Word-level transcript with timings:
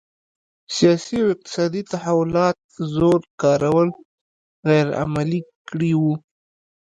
سیاسي 0.75 1.15
او 1.21 1.27
اقتصادي 1.35 1.81
تحولات 1.91 2.57
زور 2.95 3.19
کارول 3.41 3.89
غیر 4.67 4.87
عملي 5.01 5.41
کړي 5.67 5.91
وو. 6.01 6.13